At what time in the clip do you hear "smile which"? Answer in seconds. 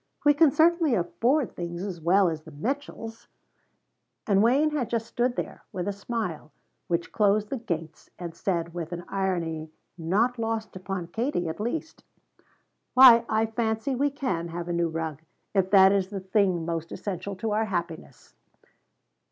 5.93-7.11